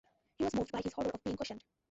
[0.39, 1.63] He was moved by his horror of being questioned.